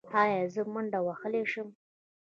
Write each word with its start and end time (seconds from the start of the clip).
ایا 0.21 0.41
زه 0.53 0.61
منډه 0.73 0.99
وهلی 1.07 1.43
شم؟ 1.51 1.67